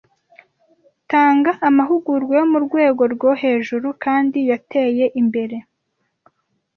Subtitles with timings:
[1.11, 5.57] Tanga amahugurwa yo murwego rwohejuru kandi yateye imbere